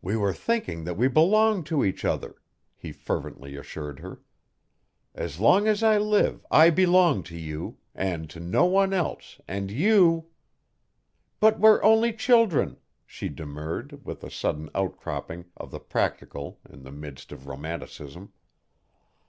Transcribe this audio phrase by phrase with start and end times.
[0.00, 2.36] "We were thinking that we belong to each other,"
[2.76, 4.20] he fervently assured her.
[5.16, 9.68] "As long as I live I belong to you and to no one else, and
[9.68, 10.26] you"
[11.40, 16.92] "But we're only children," she demurred, with a sudden outcropping of the practical in the
[16.92, 18.32] midst of romanticism.